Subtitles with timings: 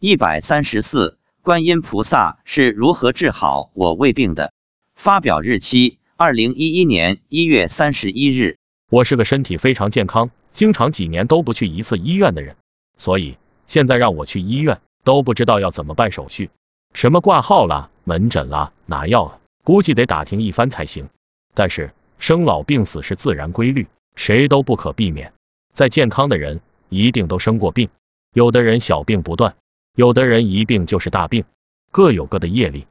[0.00, 4.52] 一百三十四，观音菩萨是如何治好我胃病的？
[4.94, 8.58] 发表日期：二零一一年一月三十一日。
[8.90, 12.54] 我是个身体非常健康，经常几年都不去一次医院的人，
[12.96, 16.50] 所以现在让我去医院，都不知道要怎么办手续，
[16.94, 21.08] 什么挂号啦、门诊啦、拿药啊，估计得打听一番才行。
[21.54, 25.32] 但是生老病死是自然规律，谁都不可避免。
[25.72, 27.88] 再健康的人一定都生过病，
[28.32, 29.56] 有的人小病不断。
[29.98, 31.44] 有的人一病就是大病，
[31.90, 32.86] 各有各的业力。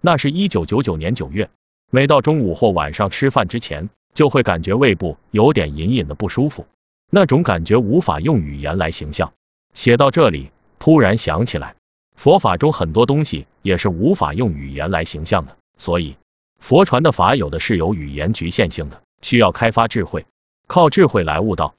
[0.00, 1.50] 那是一九九九年九月，
[1.90, 6.66] 每到中午或晚上吃饭之前，就会感觉胃部有点隐隐的不舒服，
[7.10, 9.34] 那种感觉无法用语言来形象。
[9.74, 11.76] 写到这里，突然想起来，
[12.14, 16.16] 佛法中很多东西也是无法用语言来形象的，所以
[16.58, 20.24] 佛传的法有的是有语言局限性的，需要开发智慧，
[20.66, 21.74] 靠智慧来悟道。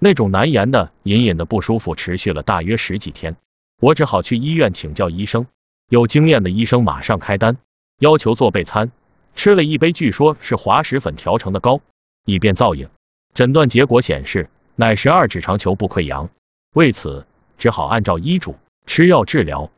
[0.00, 3.36] 那种难言的隐隐的不舒服持续了大约十几天。
[3.80, 5.46] 我只好去医院请教医生，
[5.88, 7.56] 有经验的医生马上开单，
[7.98, 8.90] 要求做备餐。
[9.34, 11.80] 吃了一杯据说是滑石粉调成的膏，
[12.24, 12.88] 以便造影。
[13.34, 16.30] 诊断结果显示，乃十二指肠球部溃疡。
[16.72, 17.26] 为此，
[17.58, 19.70] 只好按照医嘱吃药治疗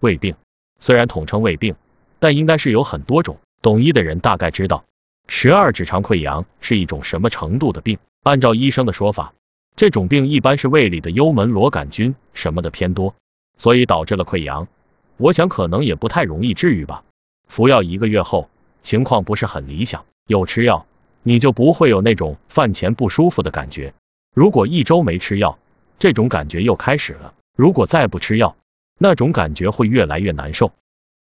[0.00, 0.34] 胃病。
[0.80, 1.76] 虽然统称胃病，
[2.18, 3.38] 但应该是有很多种。
[3.62, 4.84] 懂医的人大概知道，
[5.28, 7.98] 十二指肠溃疡是一种什么程度的病。
[8.22, 9.32] 按照医生的说法，
[9.76, 13.14] 这种病一般是胃里的幽门螺杆菌什么的偏多。
[13.56, 14.68] 所以导致了溃疡，
[15.16, 17.04] 我想可能也不太容易治愈吧。
[17.48, 18.50] 服药一个月后，
[18.82, 20.04] 情况不是很理想。
[20.26, 20.86] 有吃药，
[21.22, 23.94] 你就不会有那种饭前不舒服的感觉。
[24.34, 25.58] 如果一周没吃药，
[25.98, 27.34] 这种感觉又开始了。
[27.56, 28.56] 如果再不吃药，
[28.98, 30.72] 那种感觉会越来越难受。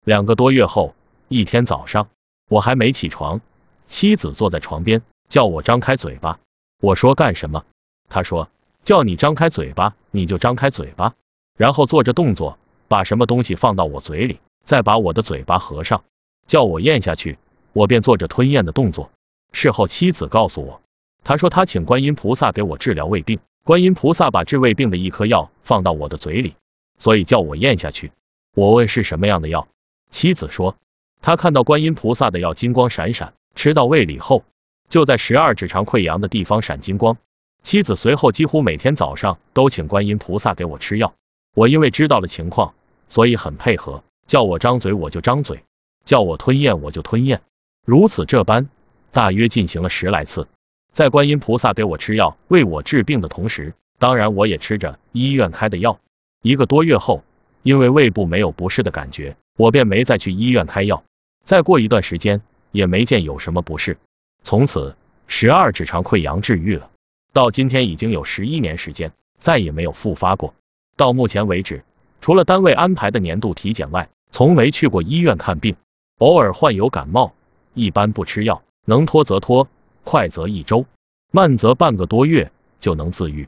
[0.03, 0.93] 两个多月后，
[1.27, 2.09] 一天早上，
[2.49, 3.41] 我还没起床，
[3.88, 6.39] 妻子坐在床边叫我张开嘴巴。
[6.81, 7.64] 我说干什么？
[8.09, 8.49] 她说
[8.83, 11.16] 叫你张开嘴巴，你就张开嘴巴。
[11.59, 12.57] 然后做着动作，
[12.88, 16.05] 把什么东西放到我嘴里，再把我的嘴巴合上，
[16.47, 17.38] 叫我咽下去，
[17.73, 19.11] 我便做着吞咽的动作。
[19.52, 20.81] 事后妻子告诉我，
[21.21, 26.55] 他说他请观音菩萨给我治疗胃病，观音菩萨把治胃病的一颗药放到我的嘴里，
[26.97, 28.14] 所以叫我咽下去。
[28.55, 29.67] 我问是什么样的药，
[30.11, 30.77] 妻子说
[31.21, 34.45] 他看到观音菩萨的药金光闪闪，吃到胃里后，
[34.87, 37.17] 就在十二指肠溃疡的地方闪金光。
[37.64, 41.14] 妻子随后几乎每天早上都请观音菩萨给我吃药。
[41.54, 42.73] 我因为知道了情况，
[43.10, 45.64] 所以很配合，叫我张嘴我就张嘴，
[46.05, 47.42] 叫我吞咽我就吞咽，
[47.86, 48.70] 如此这般，
[49.11, 50.48] 大约进行了十来次。
[50.92, 55.99] 在观音菩萨给我吃药为我治病的同时，当然我也吃着医院开的药。
[56.42, 57.23] 一个多月后，
[57.64, 61.04] 因为胃部没有不适的感觉，我便没再去医院开药。
[61.43, 63.98] 再过一段时间，也没见有什么不适，
[64.43, 64.95] 从此
[65.27, 66.89] 十二指肠溃疡治愈了。
[67.33, 70.54] 到今天已经有十一年时间，再也没有复发过。
[70.99, 71.86] 到目前为止，
[72.20, 75.77] 除了单位安排的年度体检外，从没去过医院看病。
[76.17, 77.33] 偶尔患有感冒，
[77.73, 79.70] 一般不吃药，能拖则拖，
[80.04, 80.86] 快则一周，
[81.32, 82.52] 慢则半个多月
[82.82, 83.48] 就能自愈。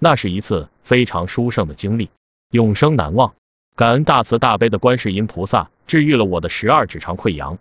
[0.00, 2.10] 那是一次非常殊胜的经历，
[2.50, 3.34] 永生难忘。
[3.76, 7.58] 感恩大慈大悲的观世音菩萨治愈了我的十二指肠溃疡。